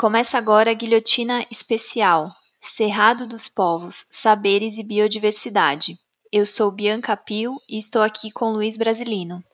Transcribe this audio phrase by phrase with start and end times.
[0.00, 5.98] Começa agora a Guilhotina Especial Cerrado dos Povos, Saberes e Biodiversidade.
[6.32, 9.44] Eu sou Bianca Pio e estou aqui com Luiz Brasilino.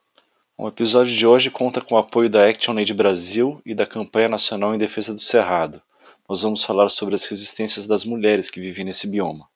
[0.56, 4.72] O episódio de hoje conta com o apoio da ActionAid Brasil e da Campanha Nacional
[4.72, 5.82] em Defesa do Cerrado.
[6.28, 9.48] Nós vamos falar sobre as resistências das mulheres que vivem nesse bioma.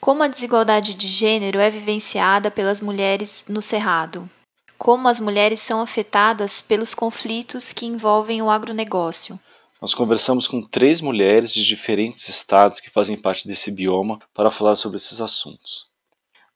[0.00, 4.26] Como a desigualdade de gênero é vivenciada pelas mulheres no Cerrado?
[4.78, 9.38] Como as mulheres são afetadas pelos conflitos que envolvem o agronegócio?
[9.82, 14.76] Nós conversamos com três mulheres de diferentes estados que fazem parte desse bioma para falar
[14.76, 15.88] sobre esses assuntos.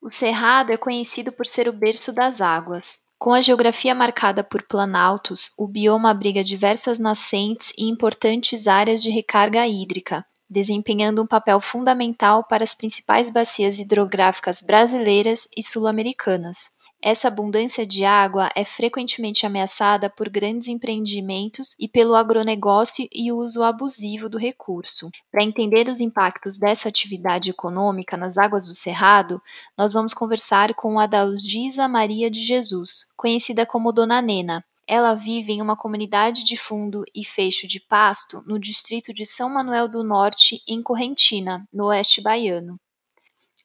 [0.00, 3.00] O Cerrado é conhecido por ser o berço das águas.
[3.18, 9.10] Com a geografia marcada por planaltos, o bioma abriga diversas nascentes e importantes áreas de
[9.10, 16.75] recarga hídrica, desempenhando um papel fundamental para as principais bacias hidrográficas brasileiras e sul-americanas.
[17.02, 23.62] Essa abundância de água é frequentemente ameaçada por grandes empreendimentos e pelo agronegócio e uso
[23.62, 25.10] abusivo do recurso.
[25.30, 29.40] Para entender os impactos dessa atividade econômica nas águas do Cerrado,
[29.76, 34.64] nós vamos conversar com a Dalgisa Maria de Jesus, conhecida como Dona Nena.
[34.88, 39.50] Ela vive em uma comunidade de fundo e fecho de pasto no distrito de São
[39.50, 42.78] Manuel do Norte, em Correntina, no oeste baiano.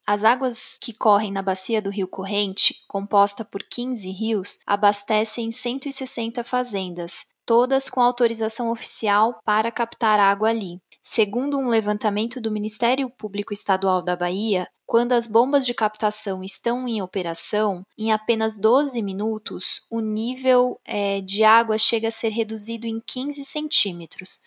[0.06, 6.44] As águas que correm na bacia do rio Corrente, composta por 15 rios, abastecem 160
[6.44, 10.82] fazendas, todas com autorização oficial para captar água ali.
[11.14, 16.88] Segundo um levantamento do Ministério Público Estadual da Bahia, quando as bombas de captação estão
[16.88, 22.88] em operação, em apenas 12 minutos, o nível é, de água chega a ser reduzido
[22.88, 24.39] em 15 centímetros.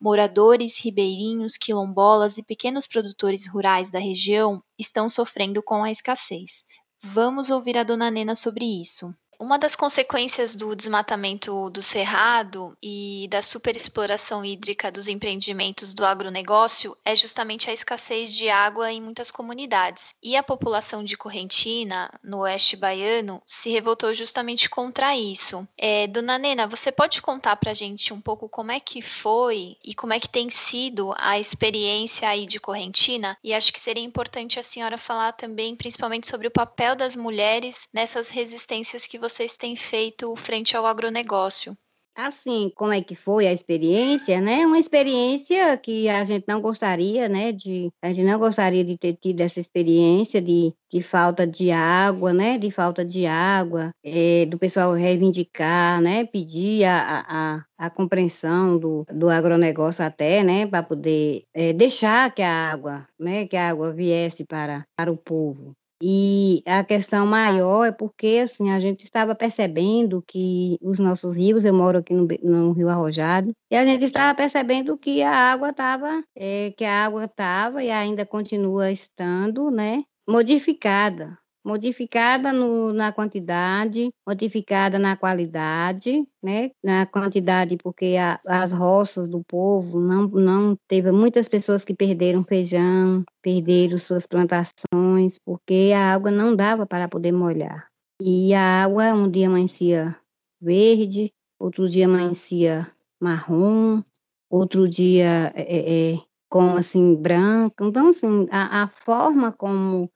[0.00, 6.64] Moradores, ribeirinhos, quilombolas e pequenos produtores rurais da região estão sofrendo com a escassez.
[7.02, 9.12] Vamos ouvir a dona Nena sobre isso.
[9.42, 16.96] Uma das consequências do desmatamento do cerrado e da superexploração hídrica dos empreendimentos do agronegócio
[17.04, 20.14] é justamente a escassez de água em muitas comunidades.
[20.22, 25.66] E a população de Correntina, no oeste baiano, se revoltou justamente contra isso.
[25.76, 29.76] É, Dona Nena, você pode contar para a gente um pouco como é que foi
[29.82, 33.36] e como é que tem sido a experiência aí de Correntina?
[33.42, 37.88] E acho que seria importante a senhora falar também, principalmente sobre o papel das mulheres
[37.92, 41.74] nessas resistências que você vocês têm feito frente ao agronegócio?
[42.14, 44.66] Assim, como é que foi a experiência, né?
[44.66, 47.50] Uma experiência que a gente não gostaria, né?
[47.52, 52.34] De, a gente não gostaria de ter tido essa experiência de, de falta de água,
[52.34, 52.58] né?
[52.58, 56.26] De falta de água, é, do pessoal reivindicar, né?
[56.26, 60.66] Pedir a, a, a compreensão do, do agronegócio até, né?
[60.66, 63.46] Para poder é, deixar que a água, né?
[63.46, 65.74] Que a água viesse para, para o povo.
[66.04, 71.64] E a questão maior é porque, assim, a gente estava percebendo que os nossos rios,
[71.64, 75.70] eu moro aqui no, no Rio Arrojado, e a gente estava percebendo que a água
[75.70, 83.12] estava, é, que a água estava e ainda continua estando, né, modificada, modificada no, na
[83.12, 86.70] quantidade, modificada na qualidade, né?
[86.82, 92.44] Na quantidade, porque a, as roças do povo não, não teve muitas pessoas que perderam
[92.44, 97.86] feijão, perderam suas plantações, porque a água não dava para poder molhar.
[98.20, 100.16] E a água um dia amanhecia
[100.60, 102.90] verde, outro dia amanhecia
[103.20, 104.02] marrom,
[104.50, 106.18] outro dia é, é, é
[106.48, 107.84] com assim branco.
[107.84, 110.10] Então assim, a, a forma como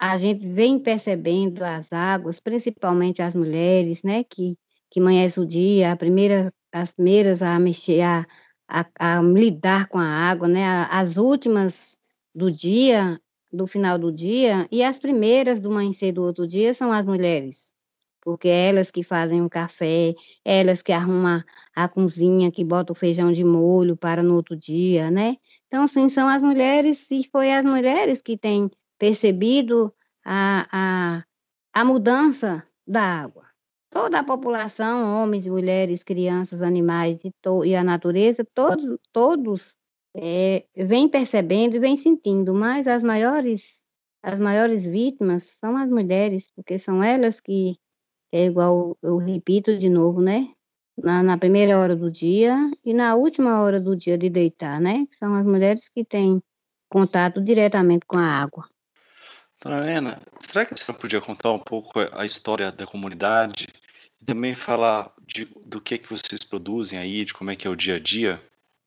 [0.00, 4.56] a gente vem percebendo as águas, principalmente as mulheres, né, que,
[4.90, 8.26] que amanhece o dia, a primeira, as primeiras a mexer, a,
[8.66, 11.98] a, a lidar com a água, né, as últimas
[12.34, 13.20] do dia,
[13.52, 17.74] do final do dia, e as primeiras do amanhecer do outro dia são as mulheres,
[18.22, 21.44] porque é elas que fazem o café, é elas que arrumam
[21.76, 25.36] a cozinha, que botam o feijão de molho para no outro dia, né?
[25.66, 29.92] Então, assim, são as mulheres, e foi as mulheres que têm percebido
[30.24, 31.24] a, a,
[31.72, 33.44] a mudança da água.
[33.90, 39.76] Toda a população, homens, mulheres, crianças, animais e, to, e a natureza, todos, todos
[40.14, 43.80] é, vêm percebendo e vêm sentindo, mas as maiores,
[44.22, 47.76] as maiores vítimas são as mulheres, porque são elas que,
[48.32, 50.52] é igual eu repito de novo, né?
[50.96, 55.06] Na, na, primeira hora do dia e na última hora do dia de deitar, né?
[55.18, 56.42] São as mulheres que têm
[56.90, 58.68] contato diretamente com a água.
[59.60, 63.66] Dona Helena, será que a senhora podia contar um pouco a história da comunidade
[64.18, 67.70] e também falar de, do que, que vocês produzem aí, de como é que é
[67.70, 68.42] o dia a dia?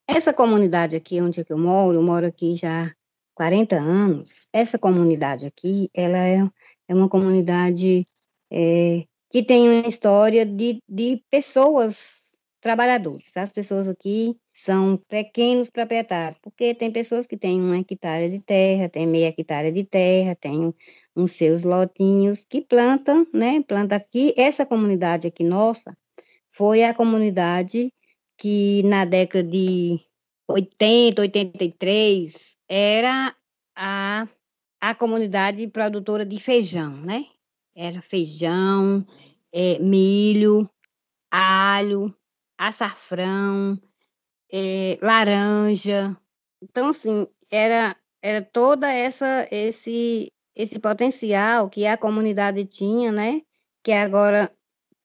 [0.08, 2.92] Essa comunidade aqui, onde é eu moro, eu moro aqui já há
[3.36, 4.48] 40 anos.
[4.52, 6.40] Essa comunidade aqui, ela é,
[6.88, 8.04] é uma comunidade
[8.52, 11.96] é, que tem uma história de, de pessoas
[12.60, 13.38] trabalhadores.
[13.38, 18.88] As pessoas aqui são pequenos proprietários, porque tem pessoas que têm uma hectare de terra,
[18.88, 20.74] tem meia hectare de terra, tem
[21.14, 23.62] uns seus lotinhos que plantam, né?
[23.64, 24.34] Planta aqui.
[24.38, 25.96] Essa comunidade aqui nossa
[26.56, 27.92] foi a comunidade
[28.38, 30.00] que na década de
[30.48, 33.36] 80, 83 era
[33.76, 34.28] a,
[34.80, 37.26] a comunidade produtora de feijão, né?
[37.76, 39.06] Era feijão,
[39.52, 40.70] é, milho,
[41.30, 42.16] alho,
[42.58, 43.78] açafrão,
[44.54, 46.16] é, laranja.
[46.62, 53.42] Então, assim, era, era toda essa esse esse potencial que a comunidade tinha, né?
[53.84, 54.52] Que agora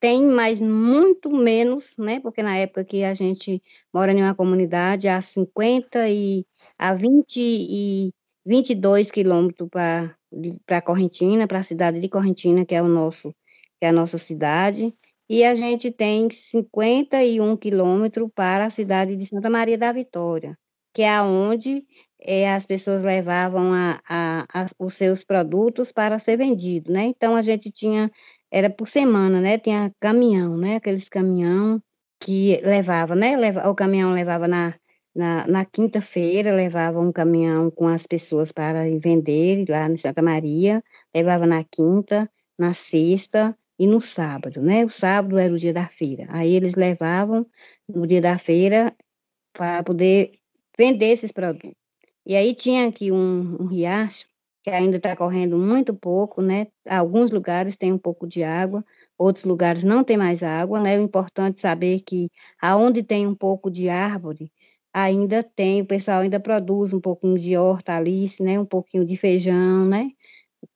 [0.00, 2.20] tem, mas muito menos, né?
[2.20, 3.62] Porque na época que a gente
[3.92, 6.44] mora em uma comunidade, há 50 e
[6.78, 8.12] a 20 e
[8.46, 13.30] 22 quilômetros para Correntina, para a cidade de Correntina, que é o nosso,
[13.80, 14.94] que é a nossa cidade,
[15.28, 20.58] e a gente tem 51 quilômetros para a cidade de Santa Maria da Vitória,
[20.94, 21.84] que é onde
[22.20, 27.04] é, as pessoas levavam a, a, a, os seus produtos para ser vendido, né?
[27.04, 28.10] Então a gente tinha
[28.50, 29.58] era por semana, né?
[29.58, 30.76] Tinha caminhão, né?
[30.76, 31.82] Aqueles caminhão
[32.20, 33.36] que levava, né?
[33.68, 34.74] O caminhão levava na,
[35.14, 40.82] na, na quinta-feira, levava um caminhão com as pessoas para vender lá em Santa Maria,
[41.14, 44.84] levava na quinta, na sexta e no sábado, né?
[44.84, 46.26] O sábado era o dia da feira.
[46.30, 47.46] Aí eles levavam
[47.88, 48.94] no dia da feira
[49.52, 50.32] para poder
[50.78, 51.74] vender esses produtos.
[52.26, 54.26] E aí tinha aqui um, um riacho
[54.62, 56.66] que ainda está correndo muito pouco, né?
[56.88, 58.84] Alguns lugares tem um pouco de água,
[59.16, 60.98] outros lugares não tem mais água, né?
[60.98, 62.30] O importante saber que
[62.60, 64.52] aonde tem um pouco de árvore,
[64.92, 68.58] ainda tem, o pessoal ainda produz um pouquinho de hortaliça, né?
[68.60, 70.10] Um pouquinho de feijão, né?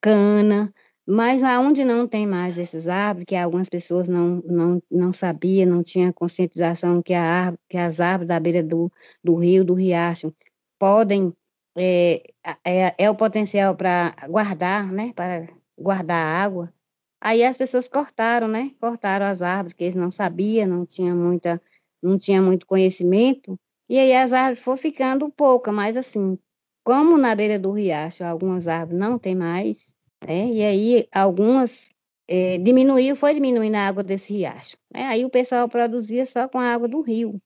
[0.01, 0.73] Cana,
[1.07, 5.83] mas aonde não tem mais esses árvores, que algumas pessoas não, não, não sabiam, não
[5.83, 8.91] tinham conscientização que, a árvore, que as árvores da beira do,
[9.23, 10.35] do rio, do riacho,
[10.79, 11.35] podem
[11.77, 12.23] é,
[12.65, 15.13] é, é o potencial para guardar, né?
[15.15, 16.73] Para guardar água.
[17.21, 18.73] Aí as pessoas cortaram, né?
[18.81, 21.61] Cortaram as árvores, que eles não sabiam, não tinha muita,
[22.03, 23.59] não tinha muito conhecimento.
[23.89, 26.39] E aí as árvores foram ficando pouca, mas assim,
[26.85, 29.92] como na beira do riacho algumas árvores não tem mais,
[30.27, 30.47] né?
[30.47, 31.91] E aí algumas
[32.29, 34.77] é, diminuiu, foi diminuindo a água desse riacho.
[34.93, 35.05] Né?
[35.05, 37.41] Aí o pessoal produzia só com a água do rio.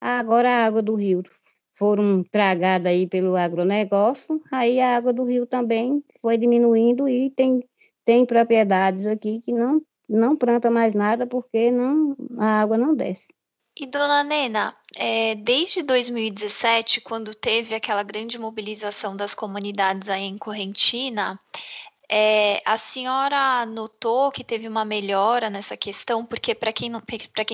[0.00, 1.22] Agora a água do rio
[1.74, 7.62] foram tragadas aí pelo agronegócio, aí a água do rio também foi diminuindo e tem,
[8.04, 13.28] tem propriedades aqui que não, não planta mais nada porque não, a água não desce.
[13.80, 20.36] E dona Nena, é, desde 2017, quando teve aquela grande mobilização das comunidades aí em
[20.36, 21.40] Correntina,
[22.14, 26.26] é, a senhora notou que teve uma melhora nessa questão?
[26.26, 26.92] Porque, para quem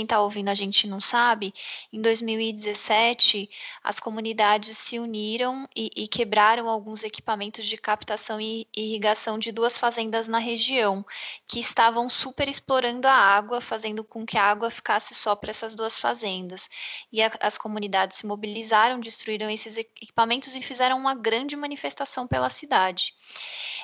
[0.03, 1.55] está ouvindo a gente não sabe,
[1.93, 3.49] em 2017
[3.85, 9.79] as comunidades se uniram e, e quebraram alguns equipamentos de captação e irrigação de duas
[9.79, 11.07] fazendas na região,
[11.47, 15.77] que estavam super explorando a água, fazendo com que a água ficasse só para essas
[15.77, 16.69] duas fazendas.
[17.13, 22.51] E a, as comunidades se mobilizaram, destruíram esses equipamentos e fizeram uma grande manifestação pela
[22.51, 23.15] cidade.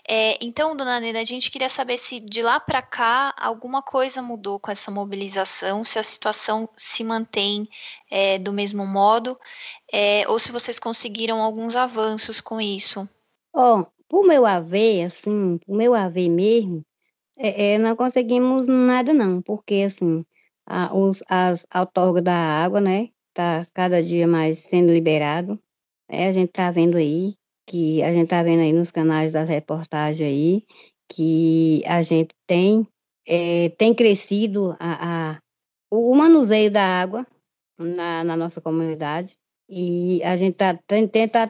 [0.08, 4.22] É, então, dona Nena, a gente queria saber se de lá para cá alguma coisa
[4.22, 7.68] mudou com essa mobilização, se a situação se mantém
[8.08, 9.36] é, do mesmo modo,
[9.92, 13.08] é, ou se vocês conseguiram alguns avanços com isso.
[13.52, 16.84] Ó, oh, meu haver, assim, pro meu haver mesmo,
[17.36, 20.24] é, é, não conseguimos nada não, porque assim,
[20.64, 25.60] a, os, as outorgas da água, né, tá cada dia mais sendo liberado,
[26.08, 29.48] né, a gente tá vendo aí, que a gente está vendo aí nos canais das
[29.48, 30.66] reportagens aí,
[31.08, 32.86] que a gente tem,
[33.26, 35.38] é, tem crescido a, a,
[35.90, 37.26] o manuseio da água
[37.78, 39.36] na, na nossa comunidade.
[39.68, 41.48] E a gente está tá tendo,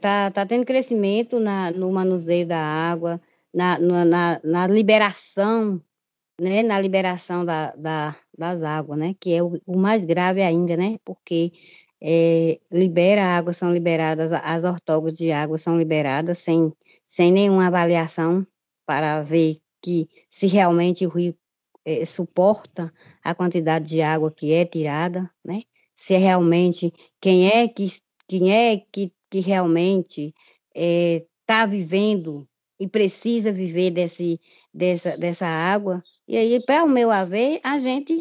[0.00, 3.20] tá, tá tendo crescimento na, no manuseio da água,
[3.52, 5.82] na, na, na liberação,
[6.40, 10.76] né, na liberação da, da, das águas, né, que é o, o mais grave ainda,
[10.76, 11.52] né, porque
[12.04, 16.72] é, libera água, são liberadas, as ortogas de água são liberadas sem,
[17.06, 18.44] sem nenhuma avaliação
[18.84, 21.36] para ver que se realmente o rio
[21.84, 22.92] é, suporta
[23.22, 25.62] a quantidade de água que é tirada, né?
[25.94, 27.88] Se é realmente quem é que
[28.26, 30.34] quem é que, que realmente
[30.74, 32.48] está é, vivendo
[32.80, 34.40] e precisa viver desse,
[34.72, 36.02] dessa, dessa água.
[36.26, 38.20] E aí, para o meu haver, a gente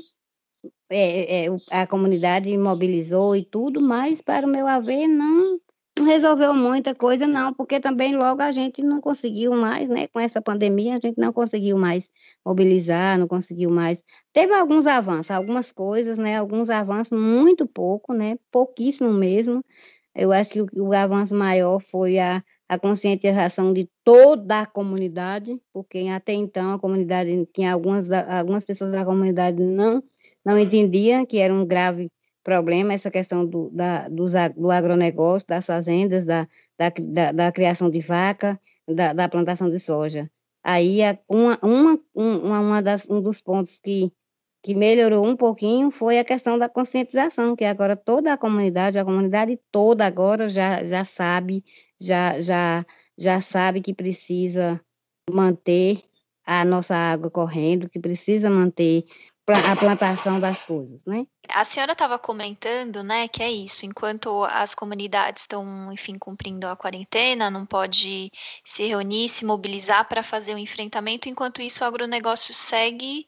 [0.91, 5.59] é, é, a comunidade mobilizou e tudo, mas para o meu haver não,
[5.97, 10.07] não resolveu muita coisa, não, porque também logo a gente não conseguiu mais, né?
[10.07, 12.11] Com essa pandemia, a gente não conseguiu mais
[12.45, 14.03] mobilizar, não conseguiu mais.
[14.33, 16.37] Teve alguns avanços, algumas coisas, né?
[16.37, 18.37] Alguns avanços, muito pouco, né?
[18.51, 19.63] Pouquíssimo mesmo.
[20.15, 25.57] Eu acho que o, o avanço maior foi a, a conscientização de toda a comunidade,
[25.73, 30.03] porque até então a comunidade tinha algumas, algumas pessoas da comunidade não
[30.45, 32.09] não entendiam que era um grave
[32.43, 37.89] problema essa questão do, da, do, do agronegócio, das fazendas, da, da, da, da criação
[37.89, 40.29] de vaca, da, da, plantação de soja.
[40.63, 44.11] Aí, uma, uma, uma, uma das, um dos pontos que,
[44.63, 49.05] que melhorou um pouquinho foi a questão da conscientização, que agora toda a comunidade, a
[49.05, 51.63] comunidade toda agora já, já sabe,
[51.99, 52.85] já, já,
[53.17, 54.79] já sabe que precisa
[55.29, 56.01] manter
[56.45, 59.03] a nossa água correndo, que precisa manter
[59.53, 61.25] a plantação das coisas, né?
[61.49, 66.75] A senhora estava comentando, né, que é isso, enquanto as comunidades estão, enfim, cumprindo a
[66.75, 68.31] quarentena, não pode
[68.63, 73.27] se reunir, se mobilizar para fazer o enfrentamento, enquanto isso o agronegócio segue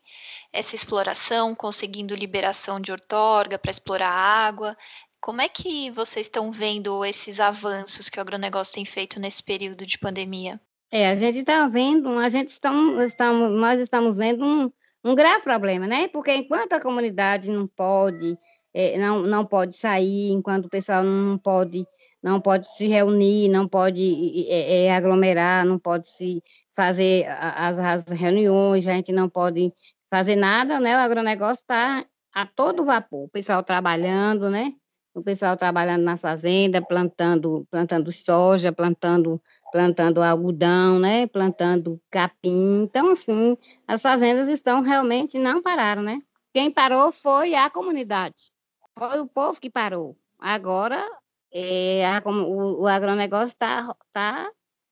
[0.52, 4.78] essa exploração, conseguindo liberação de ortorga para explorar a água.
[5.20, 9.86] Como é que vocês estão vendo esses avanços que o agronegócio tem feito nesse período
[9.86, 10.60] de pandemia?
[10.92, 14.72] É, a gente está vendo, a gente estamos, estamos, nós estamos vendo um,
[15.04, 16.08] um grave problema, né?
[16.08, 18.38] Porque enquanto a comunidade não pode,
[18.74, 21.86] é, não, não pode sair, enquanto o pessoal não pode,
[22.22, 26.42] não pode se reunir, não pode é, é, aglomerar, não pode se
[26.76, 29.74] fazer as, as reuniões, a gente não pode
[30.10, 30.96] fazer nada, né?
[30.96, 34.74] O agronegócio está a todo vapor, o pessoal trabalhando, né?
[35.14, 39.40] O pessoal trabalhando na fazenda, plantando, plantando soja, plantando
[39.74, 42.84] plantando algodão, né, plantando capim.
[42.84, 46.22] Então, assim, as fazendas estão realmente não pararam, né?
[46.54, 48.52] Quem parou foi a comunidade,
[48.96, 50.16] foi o povo que parou.
[50.38, 51.04] Agora,
[51.52, 54.52] é, a, o, o agronegócio está tá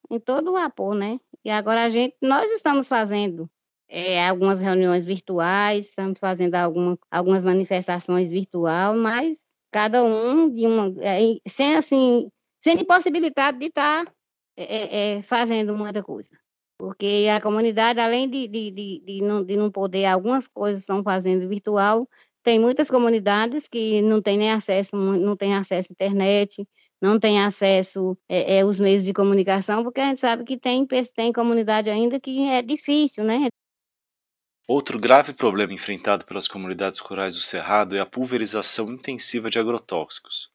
[0.10, 1.20] em todo o vapor, né?
[1.46, 3.48] E agora a gente, nós estamos fazendo
[3.88, 9.38] é, algumas reuniões virtuais, estamos fazendo alguma, algumas manifestações virtuais, mas
[9.72, 14.12] cada um de uma, é, sem assim, sem possibilidade de estar tá
[14.64, 16.30] é, é, fazendo muita coisa.
[16.78, 21.04] Porque a comunidade, além de, de, de, de, não, de não poder, algumas coisas estão
[21.04, 22.08] fazendo virtual,
[22.44, 26.68] tem muitas comunidades que não têm nem acesso, não têm acesso à internet,
[27.02, 30.88] não têm acesso é, é, os meios de comunicação, porque a gente sabe que tem,
[31.16, 33.48] tem comunidade ainda que é difícil, né?
[34.68, 40.50] Outro grave problema enfrentado pelas comunidades rurais do Cerrado é a pulverização intensiva de agrotóxicos.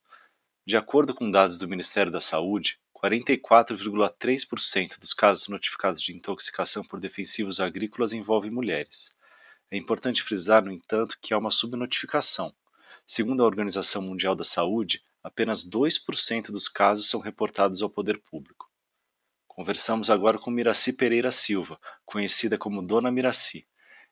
[0.66, 6.98] De acordo com dados do Ministério da Saúde, 44,3% dos casos notificados de intoxicação por
[6.98, 9.14] defensivos agrícolas envolvem mulheres.
[9.70, 12.54] É importante frisar, no entanto, que há uma subnotificação.
[13.06, 18.70] Segundo a Organização Mundial da Saúde, apenas 2% dos casos são reportados ao poder público.
[19.46, 23.66] Conversamos agora com Miraci Pereira Silva, conhecida como Dona Miraci.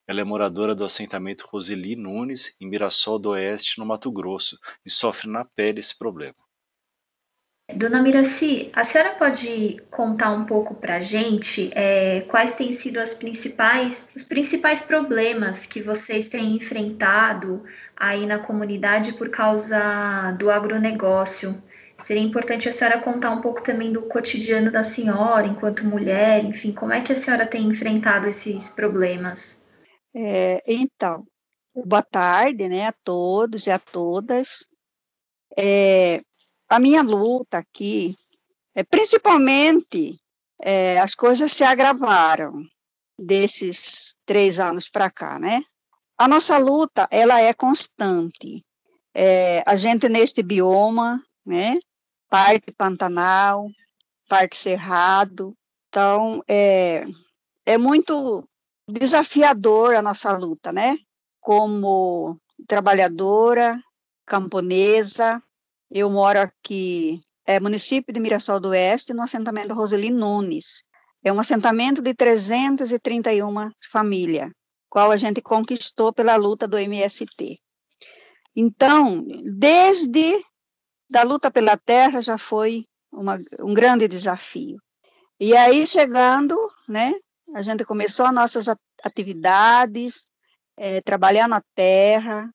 [0.07, 4.91] Ela é moradora do assentamento Roseli Nunes, em Mirassol do Oeste, no Mato Grosso, e
[4.91, 6.44] sofre na pele esse problema.
[7.73, 12.99] Dona Miraci, a senhora pode contar um pouco para a gente é, quais têm sido
[12.99, 17.65] as principais, os principais problemas que vocês têm enfrentado
[17.97, 21.61] aí na comunidade por causa do agronegócio?
[21.99, 26.71] Seria importante a senhora contar um pouco também do cotidiano da senhora enquanto mulher, enfim,
[26.71, 29.65] como é que a senhora tem enfrentado esses problemas?
[30.15, 31.25] É, então,
[31.75, 34.67] boa tarde, né, a todos e a todas.
[35.57, 36.21] É,
[36.69, 38.15] a minha luta aqui,
[38.75, 40.19] é, principalmente,
[40.61, 42.65] é, as coisas se agravaram
[43.19, 45.63] desses três anos para cá, né?
[46.17, 48.65] A nossa luta, ela é constante.
[49.15, 51.79] É, a gente neste bioma, né?
[52.29, 53.69] Parte Pantanal,
[54.29, 55.55] parte Cerrado.
[55.89, 57.05] Então, é,
[57.65, 58.49] é muito
[58.89, 60.97] desafiador a nossa luta, né?
[61.41, 63.81] Como trabalhadora,
[64.27, 65.43] camponesa,
[65.95, 70.83] eu moro aqui, é município de Mirassol do Oeste, no assentamento Roseli Nunes.
[71.23, 74.51] É um assentamento de 331 famílias,
[74.91, 77.61] qual a gente conquistou pela luta do MST.
[78.57, 80.45] Então, desde
[81.09, 84.83] da luta pela terra já foi uma, um grande desafio.
[85.39, 86.57] E aí, chegando,
[86.89, 87.15] né,
[87.55, 88.67] a gente começou as nossas
[89.05, 90.27] atividades,
[90.77, 92.51] é, trabalhar na terra,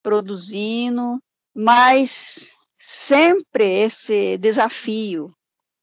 [0.00, 1.20] produzindo,
[1.52, 2.54] mas
[2.86, 5.34] sempre esse desafio.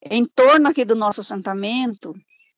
[0.03, 2.13] Em torno aqui do nosso assentamento,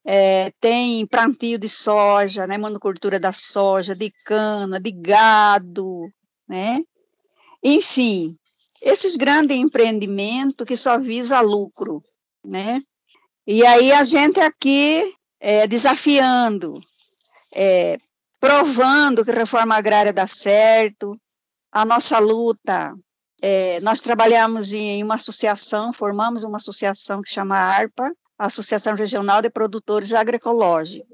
[0.05, 6.11] é, tem plantio de soja, né, monocultura da soja, de cana, de gado,
[6.47, 6.81] né?
[7.63, 8.37] Enfim,
[8.81, 12.03] esses grandes empreendimentos que só visa lucro,
[12.43, 12.81] né?
[13.47, 16.79] E aí a gente aqui é, desafiando,
[17.53, 17.97] é,
[18.39, 21.17] provando que reforma agrária dá certo,
[21.71, 22.93] a nossa luta.
[23.45, 28.09] É, nós trabalhamos em uma associação, formamos uma associação que chama ARPA,
[28.39, 31.13] Associação Regional de Produtores Agroecológicos.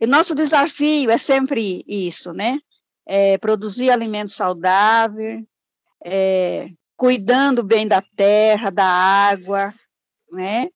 [0.00, 2.58] E nosso desafio é sempre isso, né?
[3.06, 5.46] É produzir alimento saudável,
[6.04, 9.72] é, cuidando bem da terra, da água,
[10.32, 10.68] né?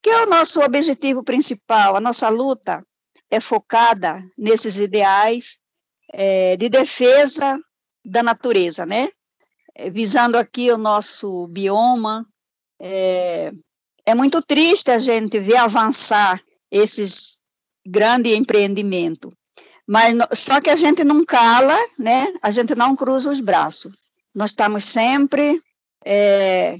[0.00, 1.96] Que é o nosso objetivo principal.
[1.96, 2.82] A nossa luta
[3.30, 5.58] é focada nesses ideais
[6.14, 7.60] é, de defesa
[8.02, 9.10] da natureza, né?
[9.74, 12.26] É, visando aqui o nosso bioma.
[12.80, 13.52] É,
[14.06, 17.38] é muito triste a gente ver avançar esses
[17.86, 19.32] grandes empreendimentos,
[19.86, 22.32] mas só que a gente não cala, né?
[22.42, 23.92] A gente não cruza os braços.
[24.34, 25.60] Nós estamos sempre
[26.04, 26.76] é,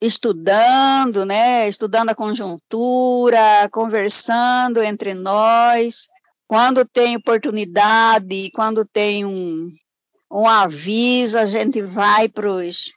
[0.00, 1.68] estudando, né?
[1.68, 6.08] Estudando a conjuntura, conversando entre nós.
[6.48, 9.70] Quando tem oportunidade, quando tem um,
[10.36, 12.92] um aviso, a gente vai para os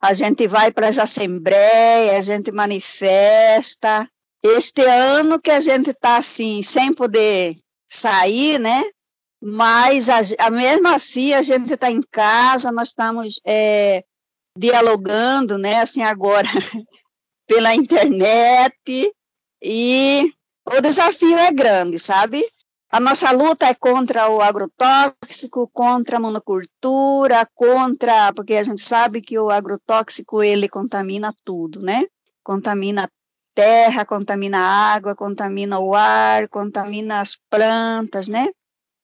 [0.00, 4.06] a gente vai para as assembleias, a gente manifesta.
[4.42, 7.56] Este ano que a gente está assim, sem poder
[7.88, 8.82] sair, né?
[9.42, 14.04] Mas a, a mesmo assim a gente está em casa, nós estamos é,
[14.58, 15.80] dialogando, né?
[15.80, 16.48] Assim agora
[17.46, 19.10] pela internet
[19.62, 20.30] e
[20.66, 22.44] o desafio é grande, sabe?
[22.94, 29.20] A nossa luta é contra o agrotóxico, contra a monocultura, contra, porque a gente sabe
[29.20, 32.04] que o agrotóxico ele contamina tudo, né?
[32.40, 33.08] Contamina a
[33.52, 38.46] terra, contamina a água, contamina o ar, contamina as plantas, né?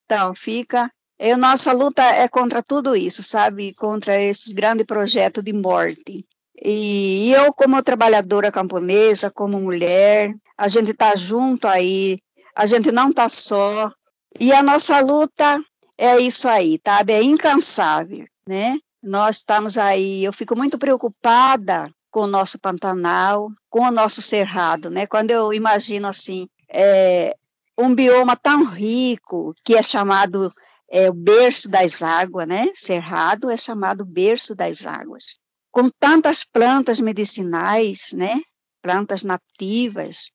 [0.05, 0.89] Então, fica.
[1.19, 3.75] E a nossa luta é contra tudo isso, sabe?
[3.75, 6.25] Contra esse grande projeto de morte.
[6.63, 12.19] E eu, como trabalhadora camponesa, como mulher, a gente está junto aí
[12.61, 13.91] a gente não está só.
[14.39, 15.65] E a nossa luta
[15.97, 17.15] é isso aí, sabe?
[17.15, 18.77] É incansável, né?
[19.03, 24.91] Nós estamos aí, eu fico muito preocupada com o nosso Pantanal, com o nosso Cerrado,
[24.91, 25.07] né?
[25.07, 27.35] Quando eu imagino assim, é,
[27.79, 30.53] um bioma tão rico que é chamado
[30.91, 32.67] é, o berço das águas, né?
[32.75, 35.39] Cerrado é chamado berço das águas.
[35.73, 38.39] Com tantas plantas medicinais, né?
[38.83, 40.27] Plantas nativas,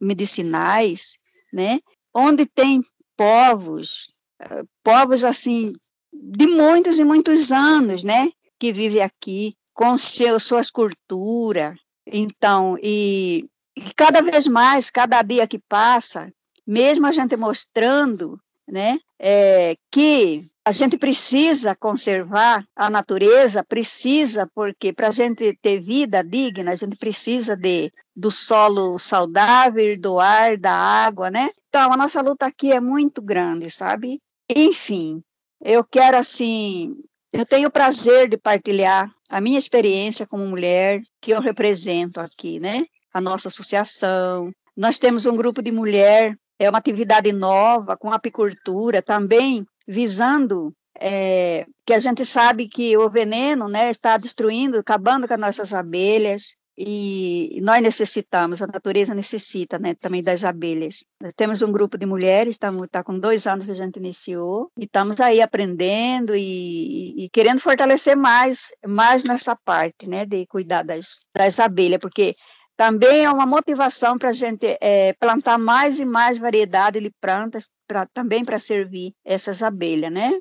[0.00, 1.18] medicinais,
[1.52, 1.80] né?
[2.14, 2.82] Onde tem
[3.16, 4.06] povos,
[4.40, 5.74] eh, povos assim
[6.12, 8.30] de muitos e muitos anos, né?
[8.58, 11.78] Que vivem aqui com seu, suas culturas.
[12.06, 16.32] Então, e, e cada vez mais, cada dia que passa,
[16.66, 18.98] mesmo a gente mostrando, né?
[19.18, 26.22] É, que a gente precisa conservar a natureza, precisa, porque para a gente ter vida
[26.22, 31.50] digna, a gente precisa de, do solo saudável, do ar, da água, né?
[31.68, 34.20] Então, a nossa luta aqui é muito grande, sabe?
[34.48, 35.20] Enfim,
[35.60, 36.94] eu quero, assim,
[37.32, 42.60] eu tenho o prazer de partilhar a minha experiência como mulher que eu represento aqui,
[42.60, 42.84] né?
[43.12, 44.52] A nossa associação.
[44.76, 51.66] Nós temos um grupo de mulher, é uma atividade nova com apicultura também visando é,
[51.84, 56.54] que a gente sabe que o veneno né, está destruindo, acabando com as nossas abelhas,
[56.76, 61.04] e nós necessitamos, a natureza necessita né, também das abelhas.
[61.20, 64.70] Nós temos um grupo de mulheres, está tá com dois anos que a gente iniciou,
[64.78, 70.82] e estamos aí aprendendo e, e, querendo fortalecer mais, mais nessa parte né, de cuidar
[70.82, 72.34] das, das abelhas, porque
[72.82, 77.70] também é uma motivação para a gente é, plantar mais e mais variedade de plantas,
[77.86, 80.32] pra, também para servir essas abelhas, né?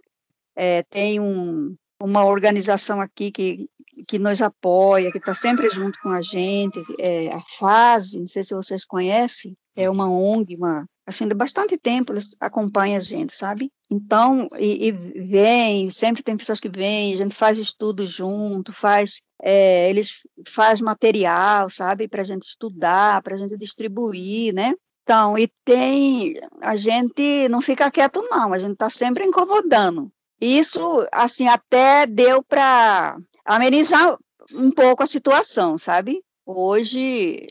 [0.56, 3.68] É, tem um, uma organização aqui que,
[4.08, 8.44] que nos apoia, que está sempre junto com a gente, é, a FASE, não sei
[8.44, 13.34] se vocês conhecem, é uma ONG, uma, assim, de bastante tempo eles acompanham a gente,
[13.36, 13.72] sabe?
[13.90, 19.22] Então, e, e vem, sempre tem pessoas que vêm, a gente faz estudo junto, faz
[19.42, 24.74] é, eles fazem material, sabe, para a gente estudar, para a gente distribuir, né?
[25.04, 30.12] Então, e tem, a gente não fica quieto não, a gente está sempre incomodando.
[30.40, 34.18] Isso, assim, até deu para amenizar
[34.56, 36.24] um pouco a situação, sabe?
[36.46, 37.48] Hoje,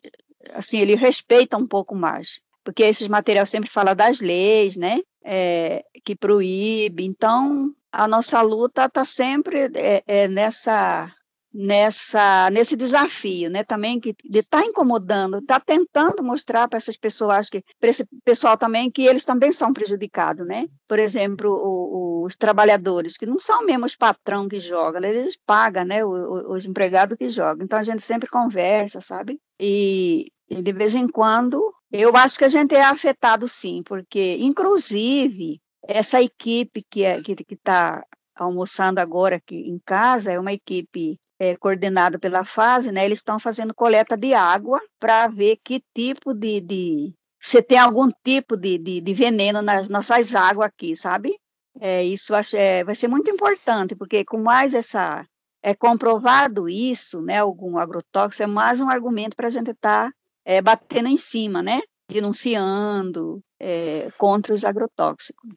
[0.55, 5.01] assim, ele respeita um pouco mais, porque esses materiais sempre falam das leis, né?
[5.25, 7.05] É, que proíbe.
[7.05, 11.13] Então, a nossa luta está sempre é, é, nessa
[11.53, 16.97] nessa nesse desafio, né, também que de estar tá incomodando, está tentando mostrar para essas
[16.97, 20.67] pessoas que para esse pessoal também que eles também são prejudicados, né?
[20.87, 25.37] Por exemplo, o, os trabalhadores que não são mesmo os patrão que jogam, né, eles
[25.45, 27.65] pagam, né, os, os empregados que jogam.
[27.65, 29.41] Então a gente sempre conversa, sabe?
[29.59, 31.61] E, e de vez em quando
[31.93, 38.05] eu acho que a gente é afetado sim, porque inclusive essa equipe que é, está
[38.37, 43.39] almoçando agora aqui em casa é uma equipe é, coordenado pela fase, né, eles estão
[43.39, 48.79] fazendo coleta de água para ver que tipo de, de se tem algum tipo de,
[48.79, 51.39] de, de, veneno nas nossas águas aqui, sabe?
[51.81, 55.25] É, isso acho, é, vai ser muito importante, porque com mais essa
[55.63, 60.15] é comprovado isso, né, algum agrotóxico, é mais um argumento para a gente estar tá,
[60.51, 65.49] é, batendo em cima, né, denunciando é, contra os agrotóxicos.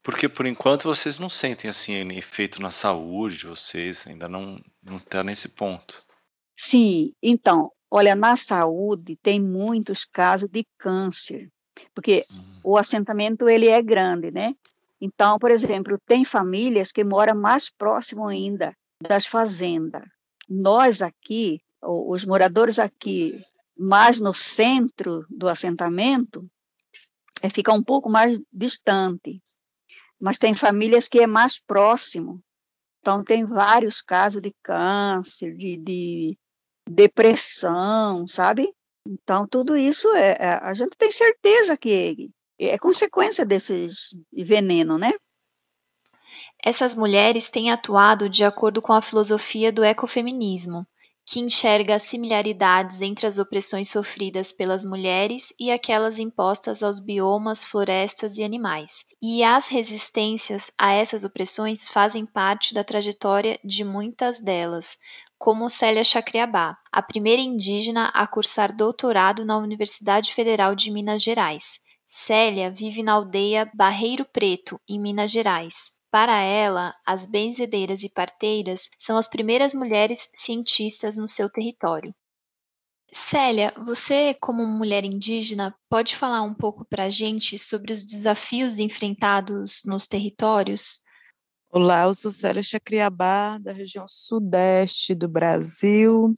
[0.00, 4.98] Porque por enquanto vocês não sentem assim efeito na saúde de vocês, ainda não não
[4.98, 6.00] está nesse ponto.
[6.56, 11.50] Sim, então, olha, na saúde tem muitos casos de câncer,
[11.92, 12.60] porque uhum.
[12.62, 14.54] o assentamento ele é grande, né?
[15.00, 18.72] Então, por exemplo, tem famílias que moram mais próximo ainda
[19.02, 20.04] das fazendas.
[20.48, 23.44] Nós aqui, os moradores aqui,
[23.78, 26.48] mais no centro do assentamento,
[27.42, 29.40] é, fica um pouco mais distante
[30.20, 32.42] mas tem famílias que é mais próximo.
[33.00, 36.38] Então, tem vários casos de câncer, de, de
[36.88, 38.68] depressão, sabe?
[39.06, 45.12] Então, tudo isso, é, é, a gente tem certeza que é consequência desses veneno, né?
[46.62, 50.84] Essas mulheres têm atuado de acordo com a filosofia do ecofeminismo,
[51.30, 57.62] que enxerga as similaridades entre as opressões sofridas pelas mulheres e aquelas impostas aos biomas,
[57.62, 59.04] florestas e animais.
[59.20, 64.96] E as resistências a essas opressões fazem parte da trajetória de muitas delas,
[65.36, 71.78] como Célia Chacriabá, a primeira indígena a cursar doutorado na Universidade Federal de Minas Gerais.
[72.06, 75.97] Célia vive na aldeia Barreiro Preto, em Minas Gerais.
[76.10, 82.14] Para ela, as benzedeiras e parteiras são as primeiras mulheres cientistas no seu território.
[83.12, 88.78] Célia, você, como mulher indígena, pode falar um pouco para a gente sobre os desafios
[88.78, 91.00] enfrentados nos territórios?
[91.70, 96.32] Olá, eu sou Célia Chacriabá, da região sudeste do Brasil,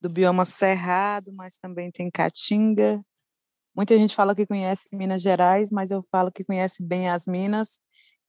[0.00, 3.00] do bioma Cerrado, mas também tem Caatinga.
[3.74, 7.80] Muita gente fala que conhece Minas Gerais, mas eu falo que conhece bem as Minas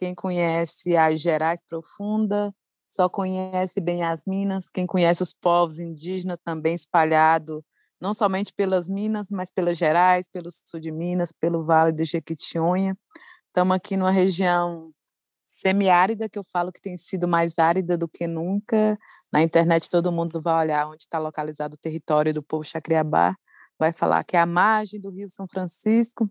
[0.04, 2.54] quem conhece as Gerais Profunda
[2.90, 4.70] só conhece bem as Minas.
[4.70, 7.64] Quem conhece os povos indígenas também espalhado
[8.02, 12.98] não somente pelas Minas, mas pelas Gerais, pelo sul de Minas, pelo Vale do Jequitinhonha.
[13.48, 14.92] Estamos aqui numa região
[15.48, 19.00] semiárida, que eu falo que tem sido mais árida do que nunca.
[19.32, 23.34] Na internet todo mundo vai olhar onde está localizado o território do povo Chacriabá,
[23.80, 26.30] vai falar que é a margem do Rio São Francisco,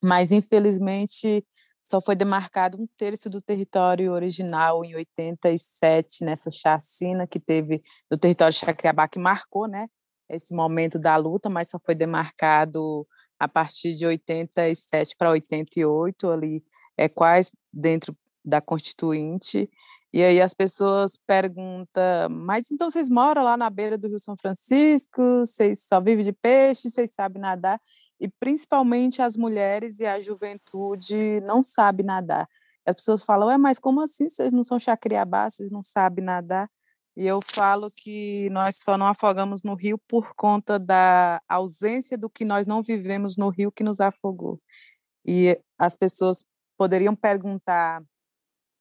[0.00, 1.44] mas infelizmente
[1.88, 8.18] só foi demarcado um terço do território original em 87, nessa chacina que teve do
[8.18, 9.86] território Chacriabá, que marcou né,
[10.28, 13.06] esse momento da luta, mas só foi demarcado
[13.38, 16.62] a partir de 87 para 88, ali
[16.96, 19.70] é quase dentro da Constituinte.
[20.12, 24.36] E aí as pessoas perguntam, mas então vocês moram lá na beira do Rio São
[24.36, 27.78] Francisco, vocês só vivem de peixe, vocês sabem nadar?
[28.20, 32.48] e principalmente as mulheres e a juventude não sabe nadar.
[32.84, 36.68] As pessoas falam, é, mas como assim vocês não são chacriabá, vocês não sabem nadar?
[37.16, 42.30] E eu falo que nós só não afogamos no rio por conta da ausência do
[42.30, 44.60] que nós não vivemos no rio que nos afogou.
[45.26, 46.44] E as pessoas
[46.76, 48.02] poderiam perguntar,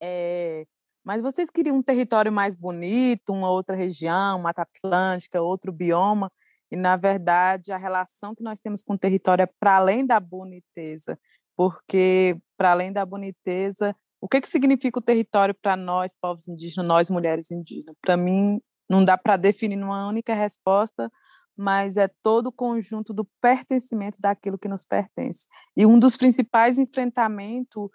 [0.01, 0.65] é,
[1.07, 6.29] mas vocês queriam um território mais bonito, uma outra região, Mata Atlântica, outro bioma?
[6.69, 10.19] E, na verdade, a relação que nós temos com o território é para além da
[10.19, 11.17] boniteza,
[11.55, 16.85] porque, para além da boniteza, o que, que significa o território para nós, povos indígenas,
[16.85, 17.95] nós, mulheres indígenas?
[18.01, 21.09] Para mim, não dá para definir uma única resposta,
[21.55, 25.47] mas é todo o conjunto do pertencimento daquilo que nos pertence.
[25.77, 27.89] E um dos principais enfrentamentos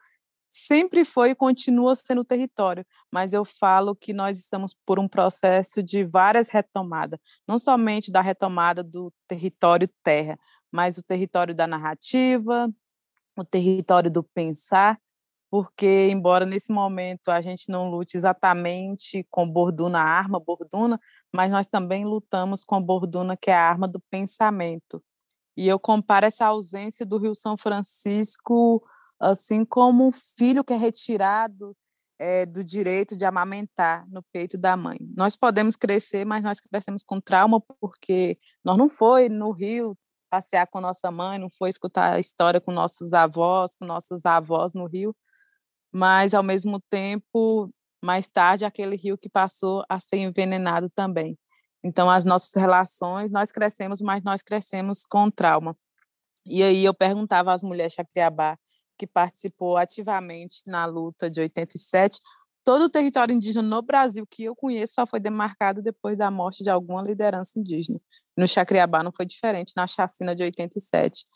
[0.53, 5.83] sempre foi e continua sendo território, mas eu falo que nós estamos por um processo
[5.83, 10.39] de várias retomadas, não somente da retomada do território terra,
[10.71, 12.71] mas o território da narrativa,
[13.37, 14.99] o território do pensar,
[15.51, 20.99] porque embora nesse momento a gente não lute exatamente com borduna, a arma borduna,
[21.33, 25.03] mas nós também lutamos com a borduna, que é a arma do pensamento.
[25.57, 28.83] E eu comparo essa ausência do Rio São Francisco
[29.23, 31.77] assim como um filho que é retirado
[32.19, 34.99] é, do direito de amamentar no peito da mãe.
[35.17, 39.97] Nós podemos crescer, mas nós crescemos com trauma porque nós não foi no Rio
[40.29, 44.73] passear com nossa mãe, não foi escutar a história com nossos avós, com nossos avós
[44.73, 45.15] no Rio,
[45.93, 47.71] mas ao mesmo tempo,
[48.03, 51.39] mais tarde, aquele rio que passou a ser envenenado também.
[51.85, 55.77] Então, as nossas relações, nós crescemos, mas nós crescemos com trauma.
[56.47, 58.57] E aí eu perguntava às mulheres Chacriabá
[59.03, 62.21] que participou ativamente na luta de 87,
[62.65, 66.63] todo o território indígena no Brasil que eu conheço só foi demarcado depois da morte
[66.63, 68.01] de alguma liderança indígena.
[68.37, 71.27] No Chacriabá não foi diferente, na chacina de 87.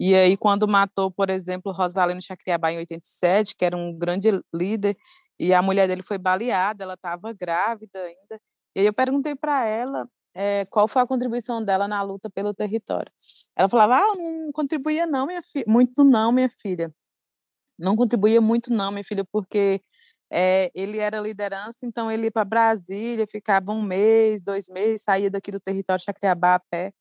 [0.00, 4.96] E aí, quando matou, por exemplo, Rosalino Chacriabá em 87, que era um grande líder,
[5.38, 8.40] e a mulher dele foi baleada, ela estava grávida ainda.
[8.74, 12.52] E aí eu perguntei para ela é, qual foi a contribuição dela na luta pelo
[12.52, 13.12] território.
[13.54, 16.92] Ela falava, ah, não contribuía não, minha filha, muito não, minha filha.
[17.78, 19.80] Não contribuía muito não, minha filha, porque
[20.32, 25.30] é, ele era liderança, então ele ia para Brasília, ficava um mês, dois meses, saía
[25.30, 26.92] daqui do território Chacriabá a pé,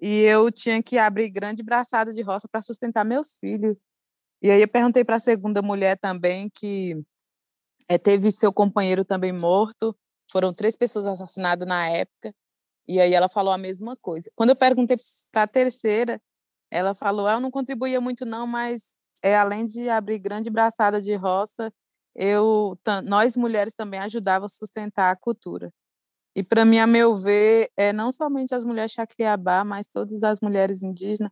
[0.00, 3.76] e eu tinha que abrir grande braçada de roça para sustentar meus filhos.
[4.42, 6.96] E aí eu perguntei para a segunda mulher também, que
[7.88, 9.96] é, teve seu companheiro também morto,
[10.32, 12.34] foram três pessoas assassinadas na época,
[12.88, 14.30] e aí ela falou a mesma coisa.
[14.34, 14.96] Quando eu perguntei
[15.32, 16.20] para a terceira,
[16.70, 21.00] ela falou: ah, eu não contribuía muito não, mas é além de abrir grande braçada
[21.00, 21.72] de roça,
[22.14, 25.72] eu nós mulheres também ajudava a sustentar a cultura.
[26.34, 30.40] E para mim, a meu ver, é não somente as mulheres chacriabá, mas todas as
[30.40, 31.30] mulheres indígenas,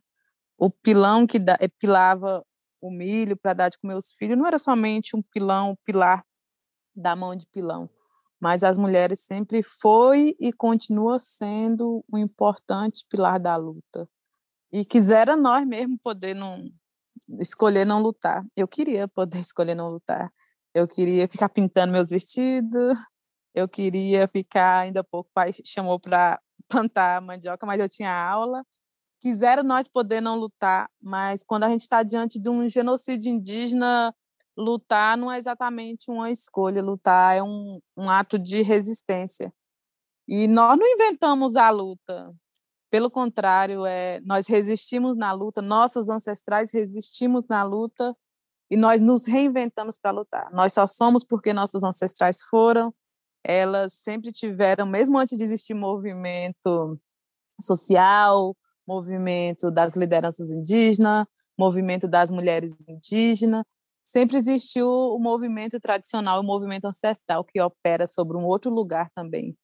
[0.57, 2.43] o pilão que da, é, pilava
[2.81, 6.23] o milho para dar de comer os filhos não era somente um pilão, um pilar
[6.95, 7.89] da mão de pilão,
[8.41, 14.07] mas as mulheres sempre foi e continua sendo um importante pilar da luta.
[14.71, 16.69] E quisera nós mesmo poder não
[17.39, 18.43] escolher não lutar.
[18.55, 20.31] Eu queria poder escolher não lutar.
[20.73, 22.97] Eu queria ficar pintando meus vestidos.
[23.53, 28.63] Eu queria ficar ainda pouco o pai chamou para plantar mandioca, mas eu tinha aula.
[29.21, 34.15] Quiseram nós poder não lutar, mas quando a gente está diante de um genocídio indígena,
[34.57, 39.51] lutar não é exatamente uma escolha, lutar é um, um ato de resistência.
[40.27, 42.33] E nós não inventamos a luta,
[42.89, 48.15] pelo contrário, é, nós resistimos na luta, nossos ancestrais resistimos na luta
[48.69, 50.51] e nós nos reinventamos para lutar.
[50.51, 52.93] Nós só somos porque nossos ancestrais foram,
[53.43, 56.99] elas sempre tiveram, mesmo antes de existir movimento
[57.61, 58.55] social,
[58.87, 61.25] movimento das lideranças indígenas,
[61.57, 63.63] movimento das mulheres indígenas,
[64.03, 69.55] sempre existiu o movimento tradicional, o movimento ancestral que opera sobre um outro lugar também.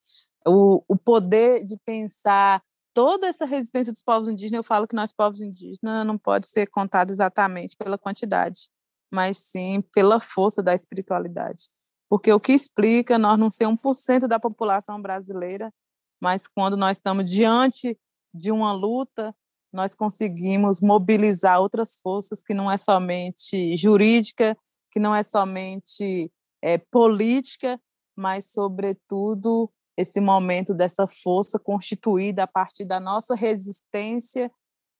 [0.45, 2.61] O, o poder de pensar
[2.95, 6.67] toda essa resistência dos povos indígenas, eu falo que nós povos indígenas não pode ser
[6.67, 8.69] contado exatamente pela quantidade,
[9.11, 11.69] mas sim pela força da espiritualidade.
[12.09, 15.73] Porque o que explica nós não ser 1% da população brasileira,
[16.21, 17.99] mas quando nós estamos diante
[18.33, 19.35] de uma luta,
[19.73, 24.57] nós conseguimos mobilizar outras forças que não é somente jurídica,
[24.89, 26.31] que não é somente
[26.63, 27.77] é, política,
[28.15, 34.51] mas, sobretudo, esse momento dessa força constituída a partir da nossa resistência,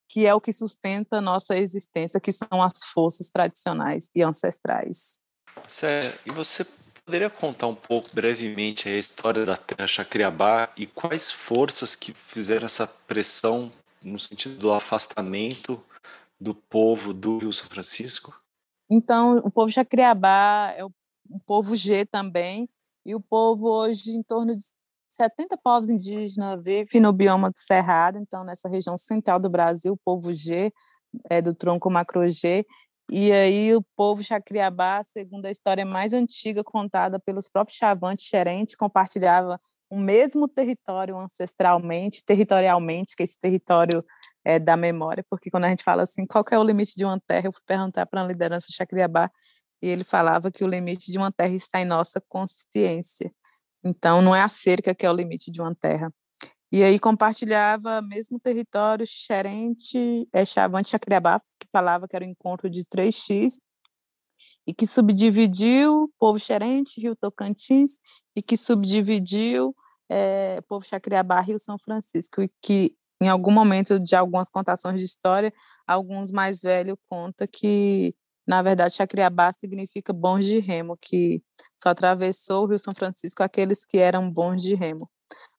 [0.10, 5.20] que é o que sustenta a nossa existência, que são as forças tradicionais e ancestrais.
[5.68, 6.66] Cé, e você
[7.06, 12.66] poderia contar um pouco brevemente a história da Terra Chacriabá e quais forças que fizeram
[12.66, 15.84] essa pressão no sentido do afastamento
[16.40, 18.40] do povo do Rio São Francisco?
[18.90, 22.70] Então, o povo Chacriabá é um povo G também,
[23.06, 24.64] e o povo hoje, em torno de
[25.16, 29.98] 70 povos indígenas vivem no bioma do Cerrado, então nessa região central do Brasil, o
[29.98, 30.72] povo G,
[31.30, 32.66] é do tronco macro G,
[33.10, 38.76] e aí o povo Chacriabá, segundo a história mais antiga contada pelos próprios chavantes xerentes,
[38.76, 44.04] compartilhava o mesmo território ancestralmente, territorialmente, que esse território
[44.44, 47.20] é, da memória, porque quando a gente fala assim, qual é o limite de uma
[47.26, 49.32] terra, eu fui perguntar para a liderança Chacriabá,
[49.82, 53.32] e ele falava que o limite de uma terra está em nossa consciência.
[53.86, 56.12] Então, não é a cerca que é o limite de uma terra.
[56.72, 62.70] E aí compartilhava mesmo território xerente, é, Chavante Chacriabá, que falava que era o encontro
[62.70, 63.60] de 3x,
[64.68, 68.00] e que subdividiu povo xerente, Rio Tocantins,
[68.36, 69.76] e que subdividiu
[70.10, 75.06] é, povo Chacriabá, Rio São Francisco, e que em algum momento de algumas contações de
[75.06, 75.54] história,
[75.88, 78.14] alguns mais velhos conta que
[78.48, 81.42] na verdade, Chacriabá significa bons de remo, que
[81.82, 85.10] só atravessou o Rio São Francisco aqueles que eram bons de remo.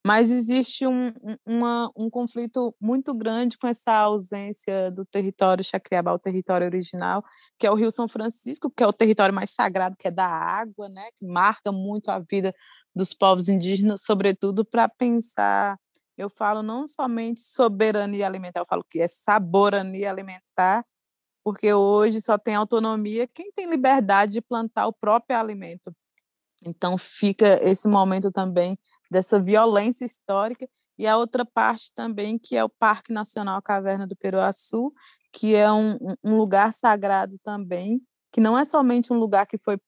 [0.06, 1.12] mas existe um,
[1.44, 7.24] uma, um conflito muito grande com essa ausência do território Chacriabá, o território original,
[7.58, 10.26] que é o Rio São Francisco, que é o território mais sagrado, que é da
[10.26, 12.54] água, né, que marca muito a vida
[12.94, 15.76] dos povos indígenas, sobretudo para pensar,
[16.16, 20.84] eu falo não somente soberania alimentar, eu falo que é saborania alimentar,
[21.46, 25.94] porque hoje só tem autonomia quem tem liberdade de plantar o próprio alimento.
[26.64, 28.76] Então fica esse momento também
[29.08, 34.16] dessa violência histórica e a outra parte também que é o Parque Nacional Caverna do
[34.16, 34.92] Peruaçu,
[35.32, 38.00] que é um, um lugar sagrado também,
[38.32, 39.78] que não é somente um lugar que foi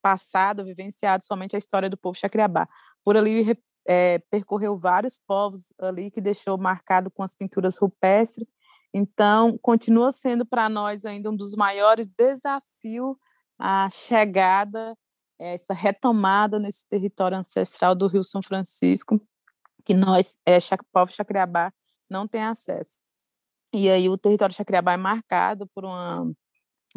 [0.00, 2.66] passado, vivenciado somente a história do povo Chacriabá.
[3.04, 3.54] Por ali
[3.86, 8.48] é, percorreu vários povos ali que deixou marcado com as pinturas rupestres.
[8.94, 13.16] Então, continua sendo para nós ainda um dos maiores desafios
[13.58, 14.96] a chegada
[15.38, 19.20] essa retomada nesse território ancestral do Rio São Francisco,
[19.84, 20.58] que nós, é,
[20.92, 21.72] povo Chacriabá,
[22.08, 22.98] não tem acesso.
[23.72, 26.32] E aí o território Chacriabá é marcado por uma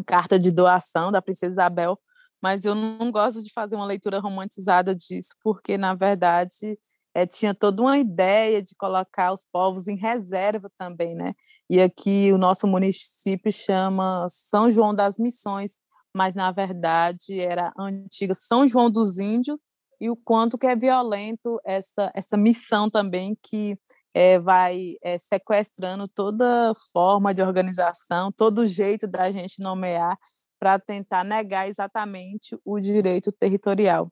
[0.06, 2.00] carta de doação da princesa Isabel,
[2.42, 6.80] mas eu não gosto de fazer uma leitura romantizada disso, porque, na verdade,
[7.14, 11.34] é, tinha toda uma ideia de colocar os povos em reserva também, né?
[11.70, 15.80] E aqui o nosso município chama São João das Missões,
[16.16, 19.58] mas na verdade era a antiga São João dos Índios
[20.02, 23.78] e o quanto que é violento essa essa missão também que
[24.14, 30.18] é, vai é, sequestrando toda forma de organização, todo jeito da gente nomear
[30.60, 34.12] para tentar negar exatamente o direito territorial.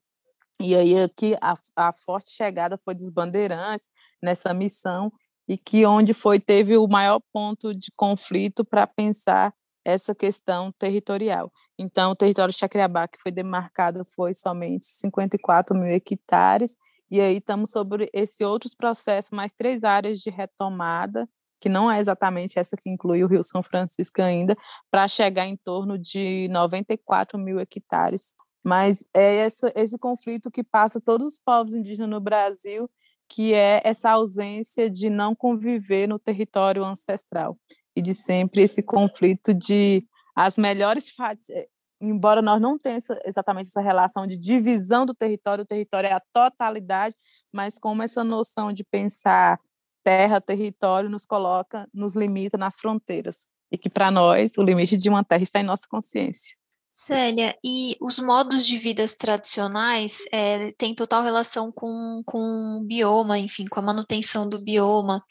[0.59, 3.89] E aí aqui a, a forte chegada foi dos bandeirantes
[4.21, 5.11] nessa missão
[5.47, 9.53] e que onde foi teve o maior ponto de conflito para pensar
[9.85, 11.51] essa questão territorial.
[11.79, 16.75] Então, o território Chacriabá, que foi demarcado, foi somente 54 mil hectares,
[17.09, 21.25] e aí estamos sobre esse outros processos, mais três áreas de retomada,
[21.61, 24.57] que não é exatamente essa que inclui o Rio São Francisco ainda,
[24.91, 28.35] para chegar em torno de 94 mil hectares.
[28.63, 32.89] Mas é essa, esse conflito que passa todos os povos indígenas no Brasil,
[33.29, 37.57] que é essa ausência de não conviver no território ancestral
[37.95, 41.11] e de sempre esse conflito de as melhores
[41.49, 41.67] eh,
[41.99, 46.21] embora nós não tenhamos exatamente essa relação de divisão do território, o território é a
[46.31, 47.15] totalidade,
[47.51, 49.59] mas como essa noção de pensar
[50.03, 53.49] terra, território nos coloca, nos limita nas fronteiras.
[53.71, 56.55] E que para nós o limite de uma terra está em nossa consciência.
[56.99, 63.37] Célia, e os modos de vida tradicionais é, têm total relação com, com o bioma,
[63.37, 65.23] enfim, com a manutenção do bioma.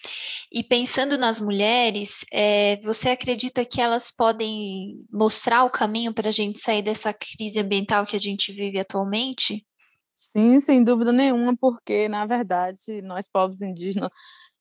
[0.52, 6.32] E pensando nas mulheres, é, você acredita que elas podem mostrar o caminho para a
[6.32, 9.66] gente sair dessa crise ambiental que a gente vive atualmente?
[10.14, 14.10] Sim, sem dúvida nenhuma, porque, na verdade, nós, povos indígenas,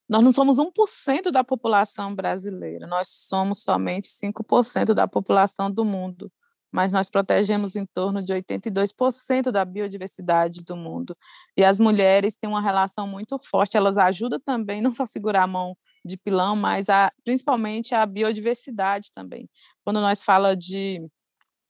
[0.10, 6.32] nós não somos 1% da população brasileira, nós somos somente 5% da população do mundo
[6.76, 11.16] mas nós protegemos em torno de 82% da biodiversidade do mundo.
[11.56, 15.44] E as mulheres têm uma relação muito forte, elas ajudam também, não só a segurar
[15.44, 19.50] a mão de pilão, mas a, principalmente a biodiversidade também.
[19.86, 21.02] Quando nós falamos de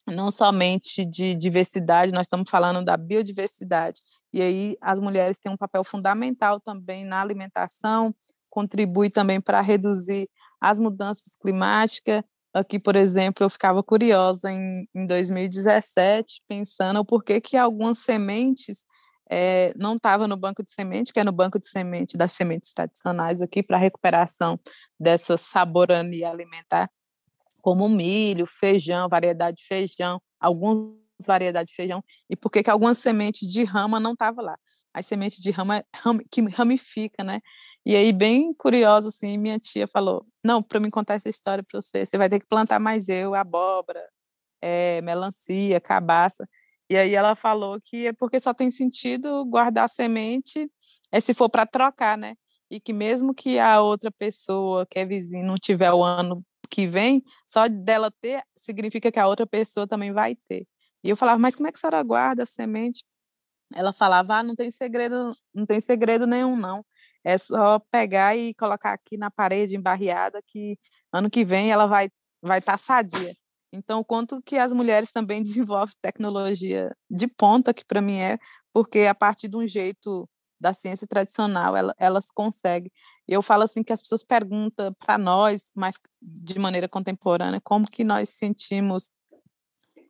[0.07, 4.01] não somente de diversidade, nós estamos falando da biodiversidade.
[4.33, 8.11] E aí as mulheres têm um papel fundamental também na alimentação,
[8.49, 10.27] contribui também para reduzir
[10.59, 12.23] as mudanças climáticas
[12.55, 18.85] Aqui, por exemplo, eu ficava curiosa em, em 2017, pensando o porquê que algumas sementes
[19.29, 22.71] é, não estavam no banco de semente, que é no banco de semente das sementes
[22.71, 24.57] tradicionais aqui, para recuperação
[24.97, 26.89] dessa saborania alimentar,
[27.61, 30.95] como milho, feijão, variedade de feijão, algumas
[31.27, 34.57] variedades de feijão, e por que algumas sementes de rama não estavam lá.
[34.93, 37.41] As sementes de rama ram, que ramifica, né?
[37.85, 41.81] E aí, bem curioso, assim, minha tia falou: Não, para me contar essa história para
[41.81, 44.01] você, você vai ter que plantar mais eu, abóbora,
[44.61, 46.47] é, melancia, cabaça.
[46.89, 50.69] E aí ela falou que é porque só tem sentido guardar semente
[51.11, 52.35] é se for para trocar, né?
[52.69, 56.87] E que mesmo que a outra pessoa que é vizinho não tiver o ano que
[56.87, 60.67] vem, só dela ter significa que a outra pessoa também vai ter.
[61.03, 63.03] E eu falava, mas como é que a senhora guarda a semente?
[63.73, 66.85] Ela falava, ah, não tem segredo, não tem segredo nenhum, não.
[67.25, 70.77] É só pegar e colocar aqui na parede embarreada que
[71.11, 72.09] ano que vem ela vai
[72.41, 73.35] vai estar tá sadia.
[73.73, 78.37] Então, quanto que as mulheres também desenvolvem tecnologia de ponta, que para mim é,
[78.73, 82.91] porque a partir de um jeito da ciência tradicional, ela, elas conseguem.
[83.27, 88.03] Eu falo assim que as pessoas perguntam para nós, mas de maneira contemporânea, como que
[88.03, 89.09] nós sentimos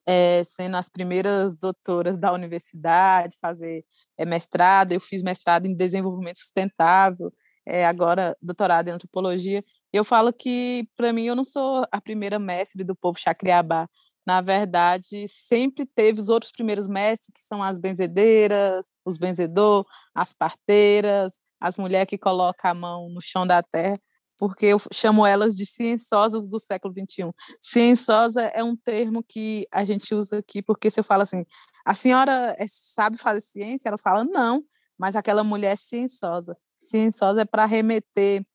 [0.05, 3.83] é, sendo as primeiras doutoras da universidade, fazer
[4.17, 7.31] é, mestrado, eu fiz mestrado em desenvolvimento sustentável,
[7.65, 9.63] é, agora doutorado em antropologia.
[9.91, 13.87] Eu falo que, para mim, eu não sou a primeira mestre do povo Chacriabá.
[14.25, 20.33] Na verdade, sempre teve os outros primeiros mestres, que são as benzedeiras, os benzedor, as
[20.33, 23.95] parteiras, as mulheres que colocam a mão no chão da terra,
[24.37, 27.31] porque eu chamo elas de cienciosas do século XXI.
[27.61, 31.45] Cienciosa é um termo que a gente usa aqui, porque se eu falo assim,
[31.85, 33.87] a senhora é, sabe fazer ciência?
[33.87, 34.63] Elas falam, não,
[34.97, 36.57] mas aquela mulher é cienciosa.
[36.79, 38.45] Cienciosa é para remeter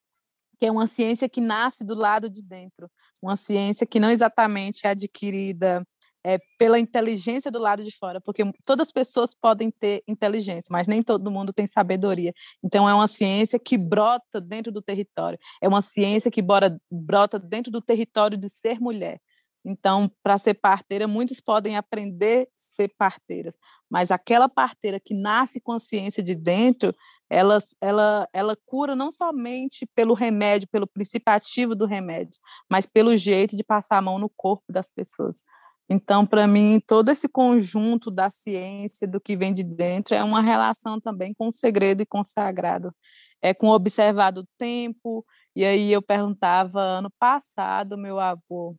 [0.58, 2.90] que é uma ciência que nasce do lado de dentro,
[3.22, 5.82] uma ciência que não exatamente é adquirida
[6.22, 10.86] é, pela inteligência do lado de fora, porque todas as pessoas podem ter inteligência, mas
[10.86, 12.34] nem todo mundo tem sabedoria.
[12.62, 17.38] Então, é uma ciência que brota dentro do território, é uma ciência que bora, brota
[17.38, 19.18] dentro do território de ser mulher.
[19.64, 23.56] Então, para ser parteira, muitos podem aprender a ser parteiras,
[23.90, 26.94] mas aquela parteira que nasce com a ciência de dentro,
[27.28, 33.16] ela, ela, ela cura não somente pelo remédio, pelo princípio ativo do remédio, mas pelo
[33.16, 35.42] jeito de passar a mão no corpo das pessoas.
[35.88, 40.40] Então, para mim, todo esse conjunto da ciência, do que vem de dentro, é uma
[40.40, 42.94] relação também com o segredo e com o sagrado.
[43.42, 45.24] É com o observar do tempo.
[45.54, 48.76] E aí eu perguntava, ano passado, meu avô,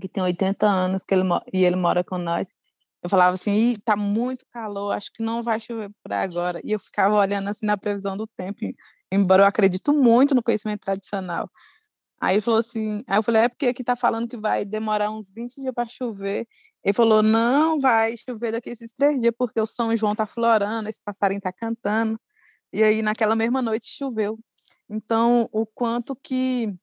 [0.00, 2.52] que tem 80 anos, que ele, e ele mora com nós,
[3.02, 6.60] eu falava assim, Ih, tá muito calor, acho que não vai chover por agora.
[6.64, 8.60] E eu ficava olhando assim na previsão do tempo,
[9.12, 11.50] embora eu acredito muito no conhecimento tradicional.
[12.20, 15.10] Aí ele falou assim, aí eu falei, é porque aqui tá falando que vai demorar
[15.10, 16.48] uns 20 dias para chover.
[16.82, 20.88] Ele falou, não, vai chover daqui esses três dias, porque o São João tá florando,
[20.88, 22.18] esse passarinho tá cantando.
[22.72, 24.38] E aí, naquela mesma noite, choveu.
[24.88, 26.74] Então, o quanto que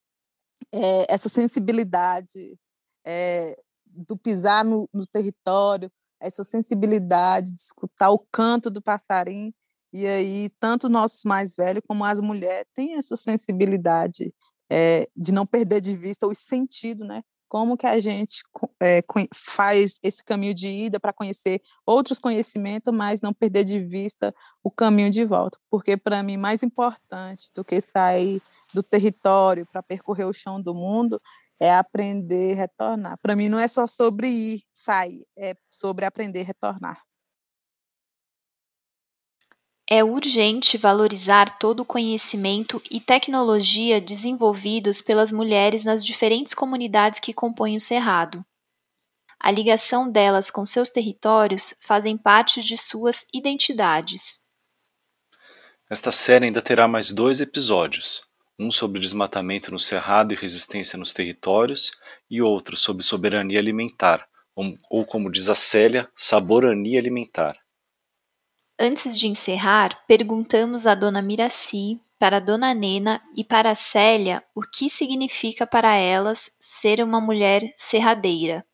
[0.72, 2.58] é, essa sensibilidade
[3.06, 9.54] é, do pisar no, no território, essa sensibilidade de escutar o canto do passarinho,
[9.92, 14.34] e aí tanto nossos mais velhos como as mulheres têm essa sensibilidade
[14.72, 17.22] é, de não perder de vista os sentidos, né?
[17.48, 18.42] Como que a gente
[18.82, 24.34] é, faz esse caminho de ida para conhecer outros conhecimentos, mas não perder de vista
[24.64, 25.60] o caminho de volta.
[25.70, 28.42] Porque, para mim, mais importante do que sair
[28.74, 31.22] do território para percorrer o chão do mundo
[31.60, 33.18] é aprender a retornar.
[33.22, 37.02] Para mim, não é só sobre ir, sair, é sobre aprender a retornar.
[39.90, 47.34] É urgente valorizar todo o conhecimento e tecnologia desenvolvidos pelas mulheres nas diferentes comunidades que
[47.34, 48.46] compõem o Cerrado.
[49.40, 54.40] A ligação delas com seus territórios fazem parte de suas identidades.
[55.90, 58.22] Esta série ainda terá mais dois episódios
[58.58, 61.92] um sobre desmatamento no cerrado e resistência nos territórios,
[62.30, 64.28] e outro sobre soberania alimentar,
[64.90, 67.58] ou, como diz a Célia, saborania alimentar.
[68.80, 74.44] Antes de encerrar, perguntamos à dona Miraci, para a dona Nena e para a Célia
[74.56, 78.66] o que significa para elas ser uma mulher serradeira.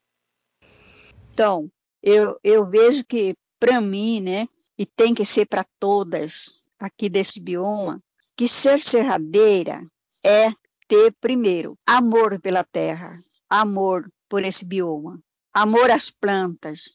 [1.33, 1.67] Então,
[2.03, 7.39] eu, eu vejo que para mim, né, e tem que ser para todas aqui desse
[7.39, 8.01] bioma,
[8.39, 9.85] que ser serradeira
[10.23, 10.49] é
[10.87, 13.13] ter, primeiro, amor pela terra,
[13.49, 15.19] amor por esse bioma,
[15.53, 16.89] amor às plantas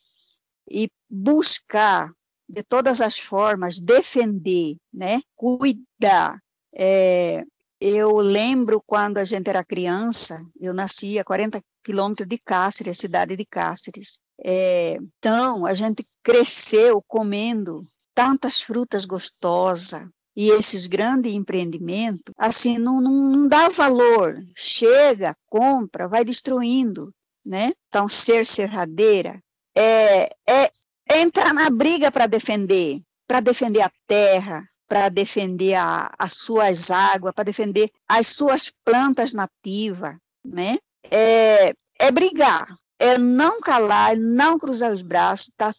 [0.66, 2.08] e buscar,
[2.48, 5.20] de todas as formas, defender, né?
[5.36, 6.40] cuidar.
[6.74, 7.44] É,
[7.78, 13.36] eu lembro quando a gente era criança, eu nasci a 40 quilômetros de Cáceres, cidade
[13.36, 14.18] de Cáceres.
[14.42, 17.82] É, então, a gente cresceu comendo
[18.14, 24.36] tantas frutas gostosas, e esses grandes empreendimentos, assim, não, não, não dá valor.
[24.56, 27.12] Chega, compra, vai destruindo,
[27.44, 27.72] né?
[27.88, 29.40] Então, ser serradeira
[29.74, 30.70] é, é,
[31.08, 36.90] é entrar na briga para defender, para defender a terra, para defender a, as suas
[36.90, 40.78] águas, para defender as suas plantas nativas, né?
[41.10, 42.66] É, é brigar,
[42.98, 45.70] é não calar, não cruzar os braços, tá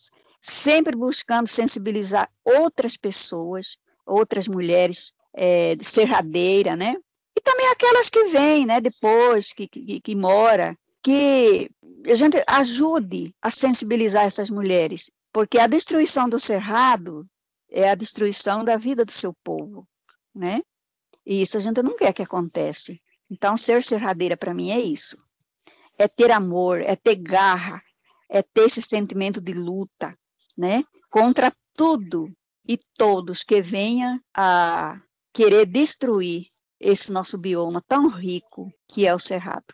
[0.41, 6.95] sempre buscando sensibilizar outras pessoas, outras mulheres é, de serradeira, né?
[7.35, 11.69] E também aquelas que vêm, né, depois, que, que, que mora, que
[12.09, 17.27] a gente ajude a sensibilizar essas mulheres, porque a destruição do cerrado
[17.69, 19.85] é a destruição da vida do seu povo,
[20.33, 20.61] né?
[21.25, 22.95] E isso a gente não quer que aconteça.
[23.29, 25.17] Então, ser serradeira para mim é isso.
[25.97, 27.81] É ter amor, é ter garra,
[28.29, 30.17] é ter esse sentimento de luta,
[30.57, 30.83] né?
[31.09, 32.31] Contra tudo
[32.67, 34.99] e todos que venham a
[35.33, 36.47] querer destruir
[36.79, 39.73] esse nosso bioma tão rico que é o Cerrado.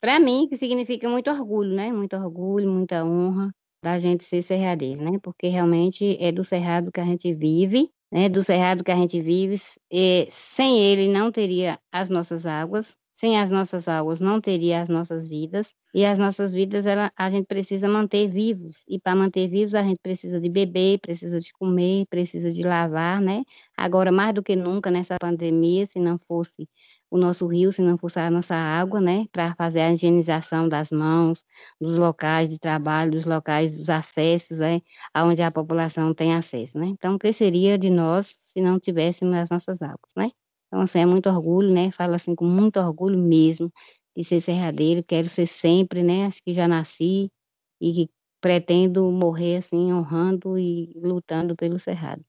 [0.00, 1.90] Para mim, que significa muito orgulho, né?
[1.92, 3.50] Muito orgulho, muita honra.
[3.84, 5.18] da gente ser cerradeiro, né?
[5.22, 8.30] Porque realmente é do cerrado que a gente vive, né?
[8.30, 9.60] Do cerrado que a gente vive,
[9.90, 14.88] e sem ele não teria as nossas águas, sem as nossas águas não teria as
[14.90, 19.48] nossas vidas, e as nossas vidas ela, a gente precisa manter vivos, e para manter
[19.48, 23.44] vivos a gente precisa de beber, precisa de comer, precisa de lavar, né?
[23.76, 26.68] Agora mais do que nunca nessa pandemia, se não fosse
[27.10, 30.90] o nosso rio, se não fosse a nossa água, né, para fazer a higienização das
[30.90, 31.44] mãos,
[31.80, 34.80] dos locais de trabalho, dos locais dos acessos, né,
[35.12, 36.86] aonde a população tem acesso, né?
[36.88, 40.28] Então, o que seria de nós se não tivéssemos as nossas águas, né?
[40.74, 41.92] Então, assim, é muito orgulho, né?
[41.92, 43.72] Falo assim com muito orgulho mesmo
[44.16, 46.26] de ser serradeiro, quero ser sempre, né?
[46.26, 47.30] Acho que já nasci
[47.80, 48.10] e que
[48.40, 52.24] pretendo morrer assim honrando e lutando pelo cerrado.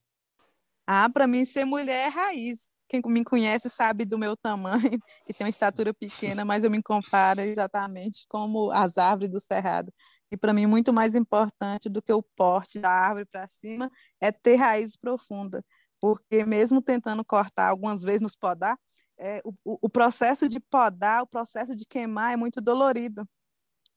[0.85, 4.79] Ah, para mim ser mulher é raiz quem me conhece sabe do meu tamanho,
[5.25, 9.91] que tem uma estatura pequena, mas eu me comparo exatamente como as árvores do cerrado.
[10.31, 13.89] E para mim, muito mais importante do que o porte da árvore para cima
[14.21, 15.63] é ter raiz profunda,
[16.05, 18.77] porque mesmo tentando cortar algumas vezes nos podar,
[19.17, 23.27] é, o, o processo de podar, o processo de queimar é muito dolorido,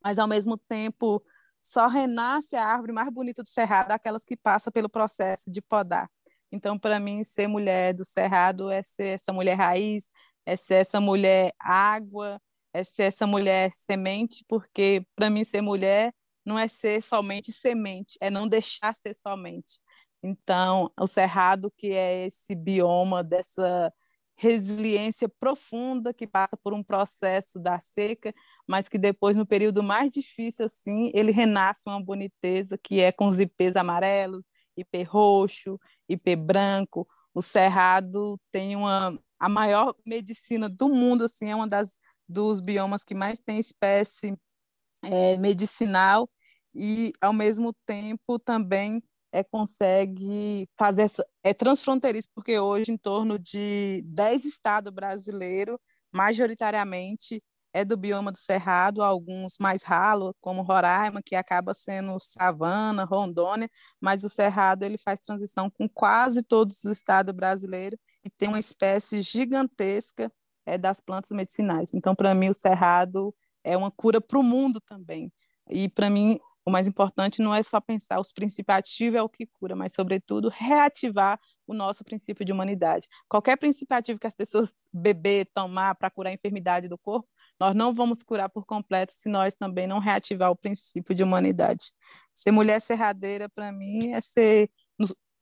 [0.03, 1.23] mas ao mesmo tempo
[1.61, 6.09] só renasce a árvore mais bonita do cerrado, aquelas que passam pelo processo de podar.
[6.51, 10.09] Então, para mim, ser mulher do Cerrado é ser essa mulher raiz,
[10.47, 12.41] é ser essa mulher água,
[12.73, 16.11] é ser essa mulher semente, porque para mim ser mulher
[16.43, 19.79] não é ser somente semente, é não deixar ser somente.
[20.23, 23.93] Então, o Cerrado, que é esse bioma dessa
[24.37, 28.33] resiliência profunda que passa por um processo da seca,
[28.67, 33.27] mas que depois, no período mais difícil, assim, ele renasce uma boniteza que é com
[33.27, 34.43] os ipês amarelos,
[34.77, 37.07] ipê roxo, ipê branco.
[37.35, 41.97] O cerrado tem uma a maior medicina do mundo, assim, é uma das
[42.29, 44.37] dos biomas que mais tem espécie
[45.03, 46.29] é, medicinal
[46.75, 49.03] e ao mesmo tempo também
[49.33, 55.77] é, consegue fazer essa, é transfronteiriço, porque hoje em torno de 10 estados brasileiros,
[56.13, 63.05] majoritariamente, é do bioma do Cerrado, alguns mais ralos, como Roraima, que acaba sendo savana,
[63.05, 63.71] Rondônia,
[64.01, 68.59] mas o Cerrado ele faz transição com quase todos os estados brasileiros e tem uma
[68.59, 70.33] espécie gigantesca
[70.67, 71.93] é, das plantas medicinais.
[71.95, 75.33] Então, para mim, o Cerrado é uma cura para o mundo também.
[75.71, 76.39] E, para mim,
[76.69, 79.95] o mais importante não é só pensar os princípios ativos é o que cura, mas,
[79.95, 83.09] sobretudo, reativar o nosso princípio de humanidade.
[83.27, 87.27] Qualquer princípio ativo que as pessoas beber, tomar para curar a enfermidade do corpo,
[87.59, 91.91] nós não vamos curar por completo se nós também não reativar o princípio de humanidade.
[92.35, 94.71] Ser mulher serradeira, para mim, é ser.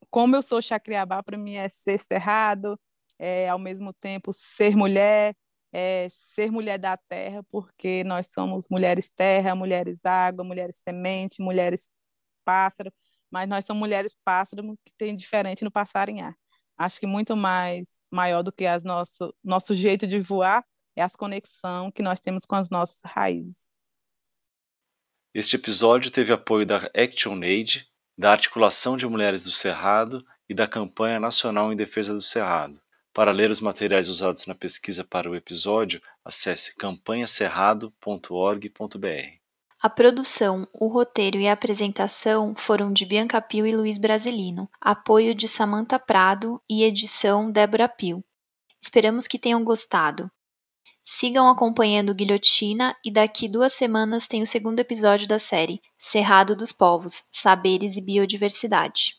[0.09, 2.79] Como eu sou chacriabá, para mim é ser cerrado,
[3.19, 5.35] é, ao mesmo tempo ser mulher,
[5.73, 11.89] é, ser mulher da terra, porque nós somos mulheres terra, mulheres água, mulheres semente, mulheres
[12.45, 12.93] pássaro,
[13.31, 16.35] mas nós somos mulheres pássaro que tem diferente no passarinhar.
[16.79, 20.65] Acho que muito mais maior do que as nosso nosso jeito de voar
[20.95, 23.69] é as conexão que nós temos com as nossas raízes.
[25.35, 27.87] Este episódio teve apoio da Action Aid,
[28.17, 32.81] da Articulação de Mulheres do Cerrado e da Campanha Nacional em Defesa do Cerrado.
[33.17, 39.41] Para ler os materiais usados na pesquisa para o episódio, acesse campanhacerrado.org.br.
[39.81, 45.35] A produção, o roteiro e a apresentação foram de Bianca Pio e Luiz Brasilino, apoio
[45.35, 48.23] de Samantha Prado e edição Débora Pio.
[48.83, 50.31] Esperamos que tenham gostado.
[51.03, 56.71] Sigam acompanhando Guilhotina e daqui duas semanas tem o segundo episódio da série Cerrado dos
[56.71, 59.15] Povos Saberes e Biodiversidade.